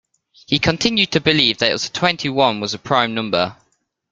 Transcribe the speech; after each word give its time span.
He 0.47 0.57
continued 0.57 1.11
to 1.11 1.21
believe 1.21 1.59
that 1.59 1.91
twenty-one 1.93 2.59
was 2.59 2.73
a 2.73 2.79
prime 2.79 3.13
number 3.13 3.55